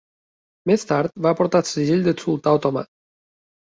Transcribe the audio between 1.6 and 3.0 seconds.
el segell del sultà otomà.